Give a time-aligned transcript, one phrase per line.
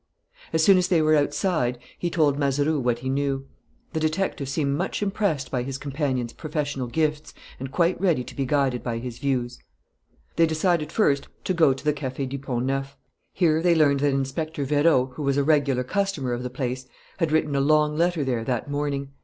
[0.51, 3.45] As soon as they were outside, he told Mazeroux what he knew.
[3.93, 8.47] The detective seemed much impressed by his companion's professional gifts and quite ready to be
[8.47, 9.59] guided by his views.
[10.37, 12.97] They decided first to go to the Café du Pont Neuf.
[13.35, 16.87] Here they learned that Inspector Vérot, who was a regular customer of the place,
[17.19, 19.09] had written a long letter there that morning.